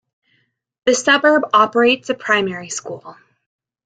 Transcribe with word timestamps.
The 0.85 0.95
suburb 0.95 1.43
operates 1.53 2.09
a 2.09 2.15
primary 2.15 2.69
school. 2.69 3.17